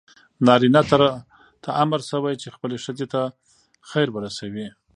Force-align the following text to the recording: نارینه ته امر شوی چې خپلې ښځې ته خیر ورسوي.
نارینه 0.45 0.81
ته 1.63 1.69
امر 1.83 1.99
شوی 2.09 2.35
چې 2.41 2.53
خپلې 2.55 2.77
ښځې 2.83 3.05
ته 3.13 3.21
خیر 3.89 4.07
ورسوي. 4.11 4.67